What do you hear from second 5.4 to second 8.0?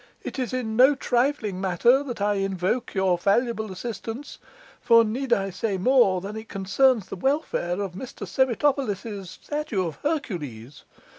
say more than it concerns the welfare of